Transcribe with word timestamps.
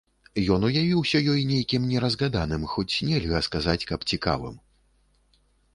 Ён 0.53 0.61
уявіўся 0.69 1.21
ёй 1.33 1.43
нейкім 1.51 1.85
неразгаданым, 1.91 2.67
хоць 2.73 2.89
нельга 3.11 3.45
сказаць, 3.49 3.79
каб 3.95 3.99
цікавым. 4.15 4.55